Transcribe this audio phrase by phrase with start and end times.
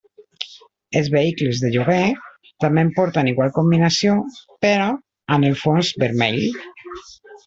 [0.99, 2.07] Els vehicles de lloguer
[2.65, 4.15] també porten igual combinació
[4.67, 4.87] però
[5.37, 6.41] amb el fons vermell.